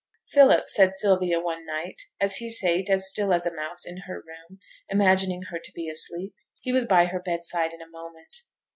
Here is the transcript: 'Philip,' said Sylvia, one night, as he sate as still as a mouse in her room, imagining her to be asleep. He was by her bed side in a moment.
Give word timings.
'Philip,' 0.31 0.67
said 0.67 0.95
Sylvia, 0.95 1.39
one 1.39 1.63
night, 1.63 2.01
as 2.19 2.37
he 2.37 2.49
sate 2.49 2.89
as 2.89 3.07
still 3.07 3.31
as 3.31 3.45
a 3.45 3.53
mouse 3.53 3.85
in 3.85 3.97
her 4.07 4.23
room, 4.25 4.57
imagining 4.89 5.43
her 5.51 5.59
to 5.59 5.71
be 5.75 5.87
asleep. 5.87 6.33
He 6.59 6.73
was 6.73 6.85
by 6.85 7.05
her 7.05 7.19
bed 7.19 7.45
side 7.45 7.71
in 7.71 7.83
a 7.83 7.87
moment. 7.87 8.35